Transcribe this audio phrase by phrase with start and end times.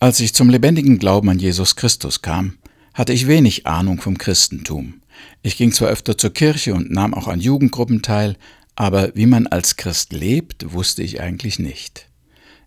[0.00, 2.58] Als ich zum lebendigen Glauben an Jesus Christus kam,
[2.94, 5.02] hatte ich wenig Ahnung vom Christentum.
[5.42, 8.36] Ich ging zwar öfter zur Kirche und nahm auch an Jugendgruppen teil,
[8.76, 12.08] aber wie man als Christ lebt, wusste ich eigentlich nicht.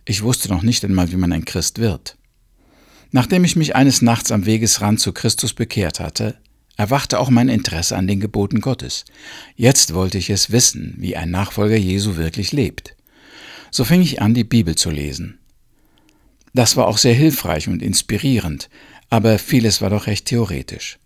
[0.04, 2.18] Ich wusste noch nicht einmal, wie man ein Christ wird.
[3.12, 6.38] Nachdem ich mich eines Nachts am Wegesrand zu Christus bekehrt hatte,
[6.76, 9.06] erwachte auch mein Interesse an den Geboten Gottes.
[9.56, 12.98] Jetzt wollte ich es wissen, wie ein Nachfolger Jesu wirklich lebt.
[13.70, 15.41] So fing ich an, die Bibel zu lesen.
[16.54, 18.70] Das war auch sehr hilfreich und inspirierend,
[19.10, 21.00] aber vieles war doch recht theoretisch.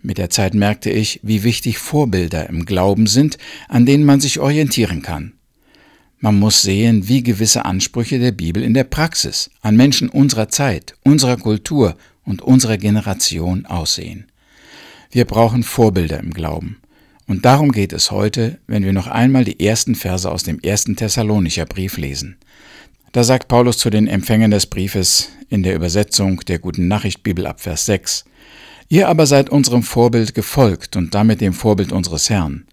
[0.00, 4.38] Mit der Zeit merkte ich, wie wichtig Vorbilder im Glauben sind, an denen man sich
[4.38, 5.34] orientieren kann.
[6.20, 10.94] Man muss sehen, wie gewisse Ansprüche der Bibel in der Praxis an Menschen unserer Zeit,
[11.04, 14.26] unserer Kultur und unserer Generation aussehen.
[15.10, 16.78] Wir brauchen Vorbilder im Glauben.
[17.26, 20.96] Und darum geht es heute, wenn wir noch einmal die ersten Verse aus dem ersten
[20.96, 22.36] Thessalonicher Brief lesen.
[23.12, 27.46] Da sagt Paulus zu den Empfängern des Briefes in der Übersetzung der Guten Nachricht Bibel
[27.46, 28.24] ab Vers 6,
[28.90, 32.66] Ihr aber seid unserem Vorbild gefolgt und damit dem Vorbild unseres Herrn.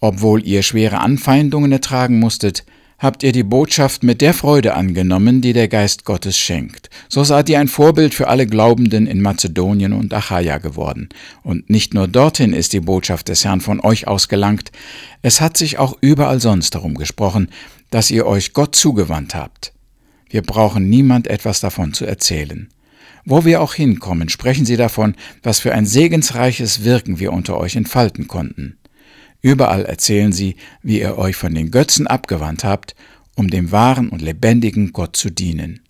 [0.00, 2.64] Obwohl ihr schwere Anfeindungen ertragen musstet,
[2.98, 6.88] habt ihr die Botschaft mit der Freude angenommen, die der Geist Gottes schenkt.
[7.08, 11.08] So seid ihr ein Vorbild für alle Glaubenden in Mazedonien und Achaia geworden.
[11.42, 14.72] Und nicht nur dorthin ist die Botschaft des Herrn von euch ausgelangt,
[15.22, 17.50] es hat sich auch überall sonst darum gesprochen,
[17.90, 19.72] dass ihr euch Gott zugewandt habt.
[20.36, 22.68] Wir brauchen niemand etwas davon zu erzählen.
[23.24, 27.74] Wo wir auch hinkommen, sprechen Sie davon, was für ein segensreiches Wirken wir unter euch
[27.74, 28.76] entfalten konnten.
[29.40, 32.94] Überall erzählen Sie, wie ihr euch von den Götzen abgewandt habt,
[33.34, 35.80] um dem wahren und lebendigen Gott zu dienen.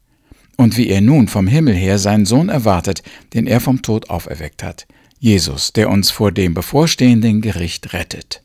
[0.57, 3.03] Und wie ihr nun vom Himmel her seinen Sohn erwartet,
[3.35, 4.87] den er vom Tod auferweckt hat,
[5.19, 8.45] Jesus, der uns vor dem bevorstehenden Gericht rettet.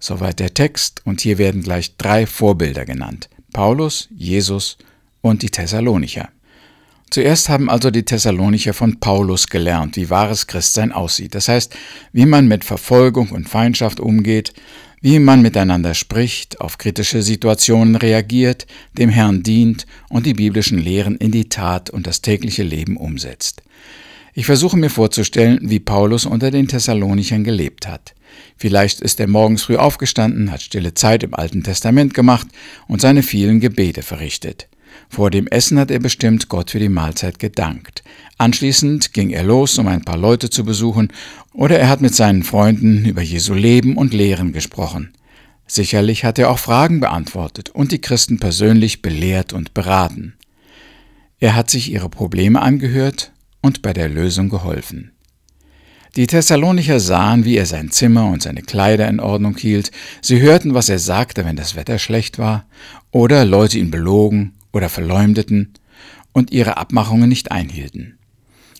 [0.00, 3.30] Soweit der Text, und hier werden gleich drei Vorbilder genannt.
[3.52, 4.78] Paulus, Jesus
[5.20, 6.28] und die Thessalonicher.
[7.10, 11.34] Zuerst haben also die Thessalonicher von Paulus gelernt, wie wahres Christsein aussieht.
[11.34, 11.74] Das heißt,
[12.12, 14.52] wie man mit Verfolgung und Feindschaft umgeht,
[15.00, 21.16] wie man miteinander spricht, auf kritische Situationen reagiert, dem Herrn dient und die biblischen Lehren
[21.16, 23.62] in die Tat und das tägliche Leben umsetzt.
[24.34, 28.14] Ich versuche mir vorzustellen, wie Paulus unter den Thessalonichern gelebt hat.
[28.56, 32.46] Vielleicht ist er morgens früh aufgestanden, hat stille Zeit im Alten Testament gemacht
[32.86, 34.68] und seine vielen Gebete verrichtet.
[35.08, 38.02] Vor dem Essen hat er bestimmt Gott für die Mahlzeit gedankt.
[38.36, 41.12] Anschließend ging er los, um ein paar Leute zu besuchen,
[41.52, 45.12] oder er hat mit seinen Freunden über Jesu Leben und Lehren gesprochen.
[45.66, 50.34] Sicherlich hat er auch Fragen beantwortet und die Christen persönlich belehrt und beraten.
[51.40, 55.12] Er hat sich ihre Probleme angehört und bei der Lösung geholfen.
[56.16, 59.90] Die Thessalonicher sahen, wie er sein Zimmer und seine Kleider in Ordnung hielt,
[60.22, 62.66] sie hörten, was er sagte, wenn das Wetter schlecht war,
[63.10, 65.74] oder Leute ihn belogen oder verleumdeten
[66.32, 68.18] und ihre Abmachungen nicht einhielten.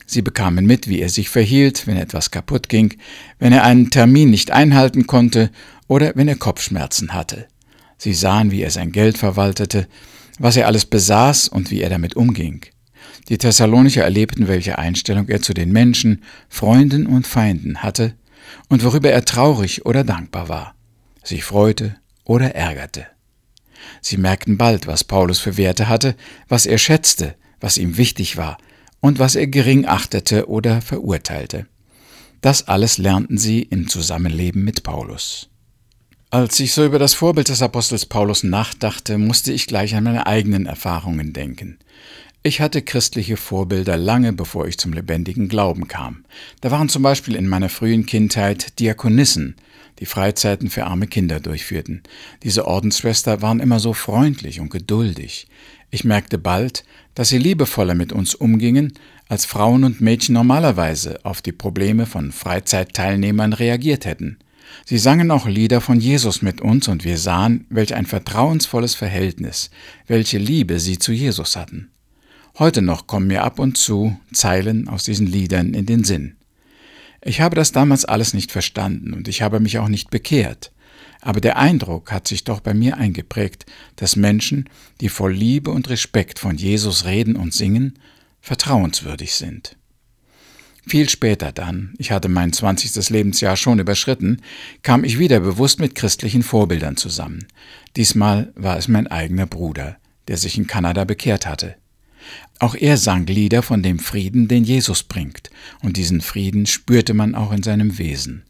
[0.06, 2.96] Sie bekamen mit, wie er sich verhielt, wenn etwas kaputt ging,
[3.38, 5.50] wenn er einen Termin nicht einhalten konnte
[5.86, 7.46] oder wenn er Kopfschmerzen hatte.
[7.98, 9.86] Sie sahen, wie er sein Geld verwaltete,
[10.38, 12.64] was er alles besaß und wie er damit umging.
[13.28, 18.14] Die Thessalonicher erlebten, welche Einstellung er zu den Menschen, Freunden und Feinden hatte
[18.68, 20.74] und worüber er traurig oder dankbar war,
[21.22, 23.06] sich freute oder ärgerte.
[24.00, 26.16] Sie merkten bald, was Paulus für Werte hatte,
[26.48, 28.58] was er schätzte, was ihm wichtig war
[29.00, 31.66] und was er gering achtete oder verurteilte.
[32.40, 35.50] Das alles lernten sie im Zusammenleben mit Paulus.
[36.30, 40.26] Als ich so über das Vorbild des Apostels Paulus nachdachte, musste ich gleich an meine
[40.26, 41.78] eigenen Erfahrungen denken.
[42.48, 46.24] Ich hatte christliche Vorbilder lange bevor ich zum lebendigen Glauben kam.
[46.62, 49.56] Da waren zum Beispiel in meiner frühen Kindheit Diakonissen,
[49.98, 52.02] die Freizeiten für arme Kinder durchführten.
[52.44, 55.46] Diese Ordensschwester waren immer so freundlich und geduldig.
[55.90, 58.94] Ich merkte bald, dass sie liebevoller mit uns umgingen,
[59.28, 64.38] als Frauen und Mädchen normalerweise auf die Probleme von Freizeitteilnehmern reagiert hätten.
[64.86, 69.68] Sie sangen auch Lieder von Jesus mit uns und wir sahen, welch ein vertrauensvolles Verhältnis,
[70.06, 71.90] welche Liebe sie zu Jesus hatten.
[72.58, 76.34] Heute noch kommen mir ab und zu Zeilen aus diesen Liedern in den Sinn.
[77.22, 80.72] Ich habe das damals alles nicht verstanden und ich habe mich auch nicht bekehrt.
[81.20, 83.64] Aber der Eindruck hat sich doch bei mir eingeprägt,
[83.94, 84.68] dass Menschen,
[85.00, 87.96] die voll Liebe und Respekt von Jesus reden und singen,
[88.40, 89.76] vertrauenswürdig sind.
[90.84, 94.42] Viel später dann, ich hatte mein zwanzigstes Lebensjahr schon überschritten,
[94.82, 97.46] kam ich wieder bewusst mit christlichen Vorbildern zusammen.
[97.94, 101.76] Diesmal war es mein eigener Bruder, der sich in Kanada bekehrt hatte.
[102.58, 105.50] Auch er sang Lieder von dem Frieden, den Jesus bringt,
[105.82, 108.44] und diesen Frieden spürte man auch in seinem Wesen.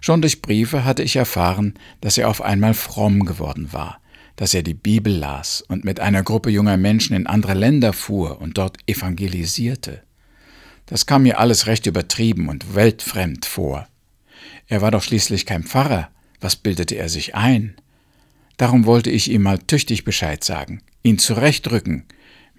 [0.00, 4.00] Schon durch Briefe hatte ich erfahren, dass er auf einmal fromm geworden war.
[4.36, 8.40] dass er die Bibel las und mit einer Gruppe junger Menschen in andere Länder fuhr
[8.40, 10.02] und dort evangelisierte.
[10.84, 13.88] Das kam mir alles recht übertrieben und weltfremd vor.
[14.68, 17.74] Er war doch schließlich kein Pfarrer, was bildete er sich ein?
[18.58, 22.04] Darum wollte ich ihm mal tüchtig Bescheid sagen, ihn zurechtrücken,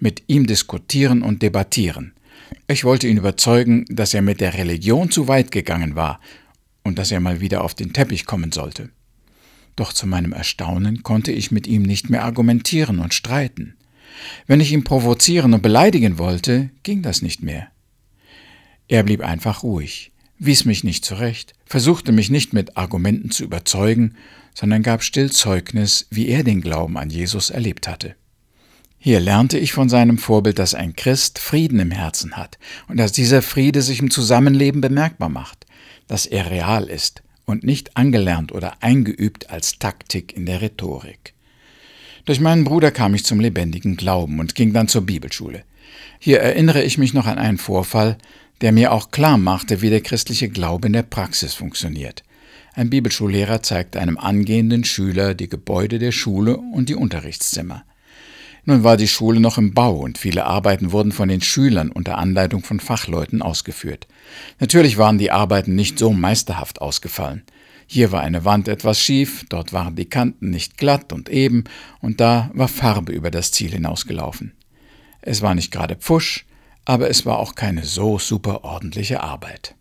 [0.00, 2.12] mit ihm diskutieren und debattieren.
[2.66, 6.20] Ich wollte ihn überzeugen, dass er mit der Religion zu weit gegangen war
[6.84, 8.90] und dass er mal wieder auf den Teppich kommen sollte.
[9.76, 13.74] Doch zu meinem Erstaunen konnte ich mit ihm nicht mehr argumentieren und streiten.
[14.46, 17.68] Wenn ich ihn provozieren und beleidigen wollte, ging das nicht mehr.
[18.88, 24.14] Er blieb einfach ruhig, wies mich nicht zurecht, versuchte mich nicht mit Argumenten zu überzeugen,
[24.54, 28.16] sondern gab still Zeugnis, wie er den Glauben an Jesus erlebt hatte.
[29.00, 32.58] Hier lernte ich von seinem Vorbild, dass ein Christ Frieden im Herzen hat
[32.88, 35.66] und dass dieser Friede sich im Zusammenleben bemerkbar macht,
[36.08, 41.34] dass er real ist und nicht angelernt oder eingeübt als Taktik in der Rhetorik.
[42.24, 45.62] Durch meinen Bruder kam ich zum lebendigen Glauben und ging dann zur Bibelschule.
[46.18, 48.18] Hier erinnere ich mich noch an einen Vorfall,
[48.60, 52.24] der mir auch klar machte, wie der christliche Glaube in der Praxis funktioniert.
[52.74, 57.84] Ein Bibelschullehrer zeigte einem angehenden Schüler die Gebäude der Schule und die Unterrichtszimmer.
[58.68, 62.18] Nun war die Schule noch im Bau und viele Arbeiten wurden von den Schülern unter
[62.18, 64.06] Anleitung von Fachleuten ausgeführt.
[64.60, 67.44] Natürlich waren die Arbeiten nicht so meisterhaft ausgefallen.
[67.86, 71.64] Hier war eine Wand etwas schief, dort waren die Kanten nicht glatt und eben,
[72.02, 74.52] und da war Farbe über das Ziel hinausgelaufen.
[75.22, 76.44] Es war nicht gerade Pfusch,
[76.84, 79.76] aber es war auch keine so super ordentliche Arbeit.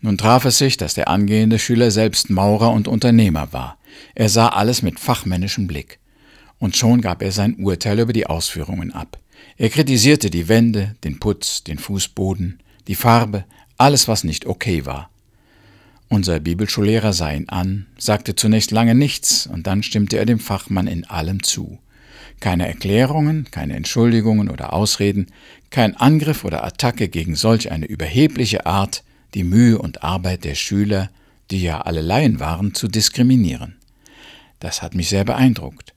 [0.00, 3.78] Nun traf es sich, dass der angehende Schüler selbst Maurer und Unternehmer war.
[4.16, 6.00] Er sah alles mit fachmännischem Blick
[6.58, 9.18] und schon gab er sein Urteil über die Ausführungen ab.
[9.56, 13.44] Er kritisierte die Wände, den Putz, den Fußboden, die Farbe,
[13.76, 15.10] alles, was nicht okay war.
[16.08, 20.86] Unser Bibelschullehrer sah ihn an, sagte zunächst lange nichts, und dann stimmte er dem Fachmann
[20.86, 21.78] in allem zu.
[22.40, 25.28] Keine Erklärungen, keine Entschuldigungen oder Ausreden,
[25.70, 29.02] kein Angriff oder Attacke gegen solch eine überhebliche Art,
[29.34, 31.10] die Mühe und Arbeit der Schüler,
[31.50, 33.76] die ja alle Laien waren, zu diskriminieren.
[34.60, 35.93] Das hat mich sehr beeindruckt.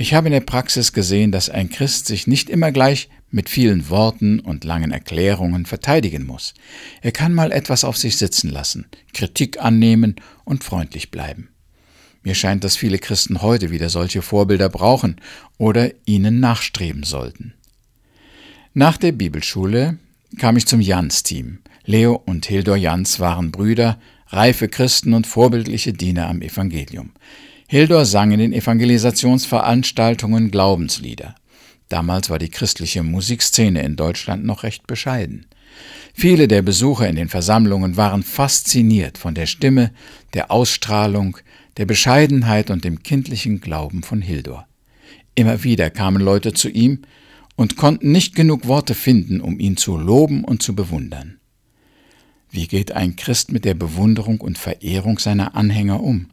[0.00, 3.90] Ich habe in der Praxis gesehen, dass ein Christ sich nicht immer gleich mit vielen
[3.90, 6.54] Worten und langen Erklärungen verteidigen muss.
[7.02, 10.14] Er kann mal etwas auf sich sitzen lassen, Kritik annehmen
[10.44, 11.48] und freundlich bleiben.
[12.22, 15.16] Mir scheint, dass viele Christen heute wieder solche Vorbilder brauchen
[15.56, 17.54] oder ihnen nachstreben sollten.
[18.74, 19.98] Nach der Bibelschule
[20.38, 21.58] kam ich zum Jans-Team.
[21.84, 23.98] Leo und Hildor Jans waren Brüder,
[24.28, 27.10] reife Christen und vorbildliche Diener am Evangelium.
[27.70, 31.34] Hildor sang in den Evangelisationsveranstaltungen Glaubenslieder.
[31.90, 35.44] Damals war die christliche Musikszene in Deutschland noch recht bescheiden.
[36.14, 39.92] Viele der Besucher in den Versammlungen waren fasziniert von der Stimme,
[40.32, 41.36] der Ausstrahlung,
[41.76, 44.66] der Bescheidenheit und dem kindlichen Glauben von Hildor.
[45.34, 47.02] Immer wieder kamen Leute zu ihm
[47.54, 51.38] und konnten nicht genug Worte finden, um ihn zu loben und zu bewundern.
[52.50, 56.30] Wie geht ein Christ mit der Bewunderung und Verehrung seiner Anhänger um?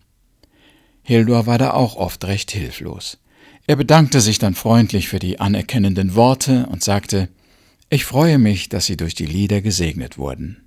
[1.08, 3.20] Hildur war da auch oft recht hilflos.
[3.68, 7.30] Er bedankte sich dann freundlich für die anerkennenden Worte und sagte,
[7.92, 10.64] ich freue mich, dass Sie durch die Lieder gesegnet wurden.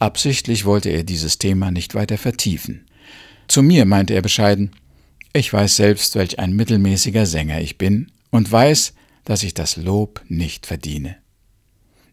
[0.00, 2.84] Absichtlich wollte er dieses Thema nicht weiter vertiefen.
[3.46, 4.72] Zu mir meinte er bescheiden,
[5.32, 8.94] ich weiß selbst, welch ein mittelmäßiger Sänger ich bin und weiß,
[9.24, 11.16] dass ich das Lob nicht verdiene.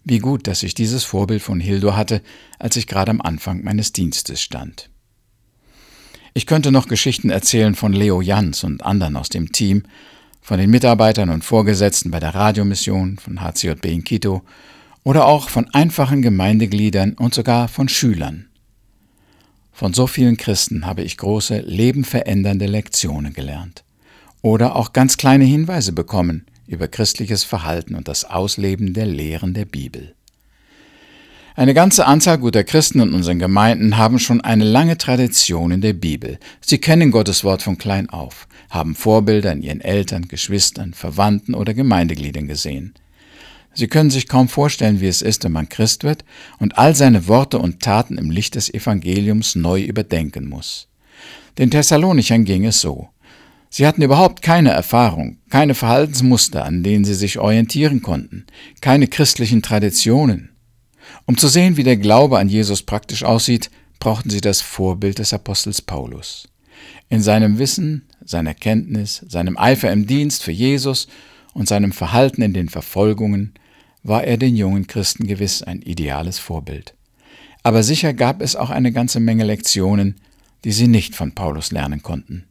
[0.04, 2.21] Wie gut, dass ich dieses Vorbild von Hildur hatte,
[2.59, 4.92] als ich gerade am Anfang meines Dienstes stand.
[6.37, 9.81] Ich könnte noch Geschichten erzählen von Leo Jans und anderen aus dem Team,
[10.39, 14.44] von den Mitarbeitern und Vorgesetzten bei der Radiomission, von HCJB in Quito
[15.03, 18.49] oder auch von einfachen Gemeindegliedern und sogar von Schülern.
[19.73, 23.83] Von so vielen Christen habe ich große, lebenverändernde Lektionen gelernt
[24.44, 29.65] oder auch ganz kleine Hinweise bekommen über christliches Verhalten und das Ausleben der Lehren der
[29.65, 30.13] Bibel.
[31.57, 35.94] Eine ganze Anzahl guter Christen in unseren Gemeinden haben schon eine lange Tradition in der
[35.94, 36.37] Bibel.
[36.61, 41.73] Sie kennen Gottes Wort von klein auf, haben Vorbilder in ihren Eltern, Geschwistern, Verwandten oder
[41.73, 42.94] Gemeindegliedern gesehen.
[43.73, 46.23] Sie können sich kaum vorstellen, wie es ist, wenn man Christ wird
[46.59, 50.90] und all seine Worte und Taten im Licht des Evangeliums neu überdenken muss.
[51.57, 53.09] Den Thessalonichern ging es so.
[53.71, 58.45] Sie hatten überhaupt keine Erfahrung, keine Verhaltensmuster, an denen sie sich orientieren konnten,
[58.80, 60.52] keine christlichen Traditionen.
[61.28, 63.69] Um zu sehen, wie der Glaube an Jesus praktisch aussieht,
[64.00, 66.48] brauchten sie das Vorbild des Apostels Paulus.
[67.10, 71.10] In seinem Wissen, seiner Kenntnis, seinem Eifer im Dienst für Jesus
[71.54, 73.54] und seinem Verhalten in den Verfolgungen
[74.04, 76.94] war er den jungen Christen gewiss ein ideales Vorbild.
[77.62, 80.16] Aber sicher gab es auch eine ganze Menge Lektionen,
[80.64, 82.46] die sie nicht von Paulus lernen konnten.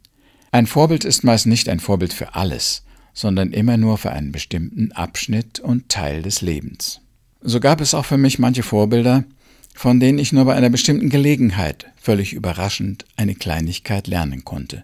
[0.51, 2.83] Ein Vorbild ist meist nicht ein Vorbild für alles,
[3.15, 7.01] sondern immer nur für einen bestimmten Abschnitt und Teil des Lebens.
[7.41, 9.23] So gab es auch für mich manche Vorbilder,
[9.75, 14.83] von denen ich nur bei einer bestimmten Gelegenheit völlig überraschend eine Kleinigkeit lernen konnte.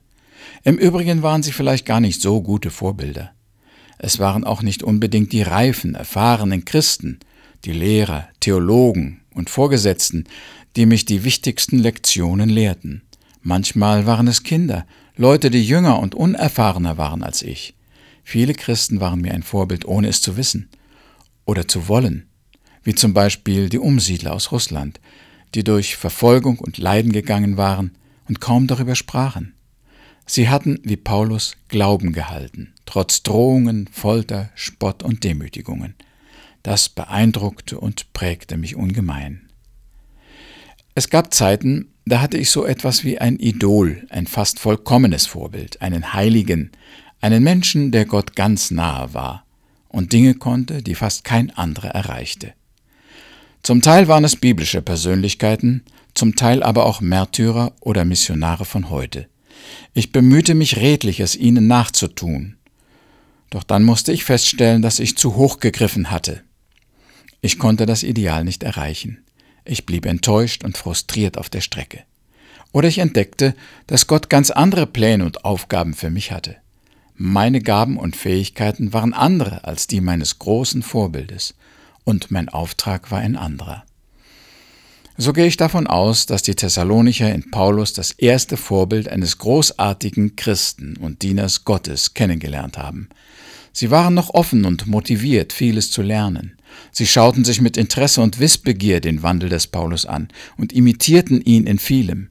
[0.63, 3.31] Im Übrigen waren sie vielleicht gar nicht so gute Vorbilder.
[3.97, 7.19] Es waren auch nicht unbedingt die reifen, erfahrenen Christen,
[7.65, 10.25] die Lehrer, Theologen und Vorgesetzten,
[10.75, 13.01] die mich die wichtigsten Lektionen lehrten.
[13.41, 17.75] Manchmal waren es Kinder, Leute, die jünger und unerfahrener waren als ich.
[18.23, 20.69] Viele Christen waren mir ein Vorbild, ohne es zu wissen
[21.45, 22.27] oder zu wollen
[22.83, 24.99] wie zum Beispiel die Umsiedler aus Russland,
[25.55, 27.91] die durch Verfolgung und Leiden gegangen waren
[28.27, 29.53] und kaum darüber sprachen.
[30.25, 35.95] Sie hatten, wie Paulus, Glauben gehalten, trotz Drohungen, Folter, Spott und Demütigungen.
[36.63, 39.49] Das beeindruckte und prägte mich ungemein.
[40.95, 45.81] Es gab Zeiten, da hatte ich so etwas wie ein Idol, ein fast vollkommenes Vorbild,
[45.81, 46.71] einen Heiligen,
[47.19, 49.45] einen Menschen, der Gott ganz nahe war
[49.89, 52.53] und Dinge konnte, die fast kein anderer erreichte.
[53.63, 59.27] Zum Teil waren es biblische Persönlichkeiten, zum Teil aber auch Märtyrer oder Missionare von heute.
[59.93, 62.57] Ich bemühte mich redlich, es ihnen nachzutun.
[63.49, 66.43] Doch dann musste ich feststellen, dass ich zu hoch gegriffen hatte.
[67.39, 69.23] Ich konnte das Ideal nicht erreichen.
[69.63, 72.03] Ich blieb enttäuscht und frustriert auf der Strecke.
[72.73, 73.55] Oder ich entdeckte,
[73.87, 76.57] dass Gott ganz andere Pläne und Aufgaben für mich hatte.
[77.15, 81.53] Meine Gaben und Fähigkeiten waren andere als die meines großen Vorbildes,
[82.03, 83.83] und mein Auftrag war ein anderer.
[85.15, 90.35] So gehe ich davon aus, dass die Thessalonicher in Paulus das erste Vorbild eines großartigen
[90.35, 93.09] Christen und Dieners Gottes kennengelernt haben.
[93.71, 96.57] Sie waren noch offen und motiviert, vieles zu lernen.
[96.91, 101.67] Sie schauten sich mit Interesse und Wissbegier den Wandel des Paulus an und imitierten ihn
[101.67, 102.29] in vielem.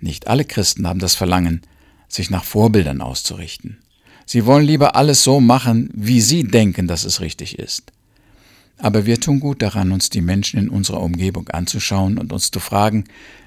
[0.00, 1.62] Nicht alle Christen haben das Verlangen,
[2.08, 3.78] sich nach Vorbildern auszurichten.
[4.26, 7.92] Sie wollen lieber alles so machen, wie sie denken, dass es richtig ist.
[8.78, 12.60] Aber wir tun gut daran, uns die Menschen in unserer Umgebung anzuschauen und uns zu
[12.60, 13.04] fragen,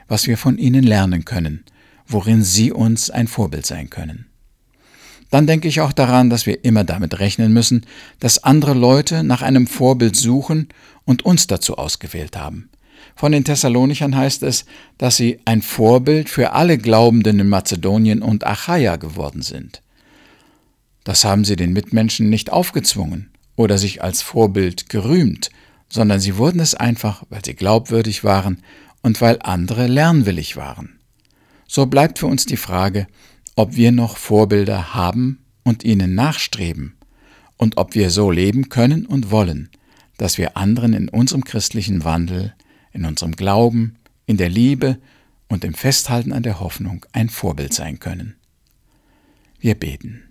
[0.08, 1.64] was wir von ihnen lernen können,
[2.08, 4.26] worin sie uns ein Vorbild sein können.
[5.30, 7.86] Dann denke ich auch daran, dass wir immer damit rechnen müssen,
[8.20, 10.70] dass andere Leute nach einem Vorbild suchen
[11.06, 12.70] und uns dazu ausgewählt haben.
[13.16, 14.66] Von den Thessalonichern heißt es,
[14.98, 19.84] dass sie ein Vorbild für alle Glaubenden in Mazedonien und Achaia geworden sind.
[21.04, 25.50] Das haben sie den Mitmenschen nicht aufgezwungen, oder sich als Vorbild gerühmt,
[25.90, 28.64] sondern sie wurden es einfach, weil sie glaubwürdig waren
[29.02, 30.98] und weil andere lernwillig waren.
[31.68, 33.06] So bleibt für uns die Frage,
[33.58, 36.96] ob wir noch Vorbilder haben und ihnen nachstreben
[37.58, 39.70] und ob wir so leben können und wollen,
[40.16, 42.54] dass wir anderen in unserem christlichen Wandel,
[42.94, 45.00] in unserem Glauben, in der Liebe
[45.50, 48.38] und im Festhalten an der Hoffnung ein Vorbild sein können.
[49.60, 50.29] Wir beten.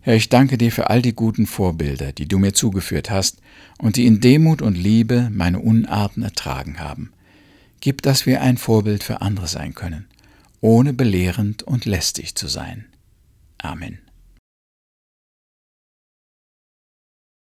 [0.00, 3.40] Herr, ich danke dir für all die guten Vorbilder, die du mir zugeführt hast
[3.78, 7.12] und die in Demut und Liebe meine Unarten ertragen haben.
[7.80, 10.06] Gib, dass wir ein Vorbild für andere sein können,
[10.60, 12.86] ohne belehrend und lästig zu sein.
[13.58, 13.98] Amen.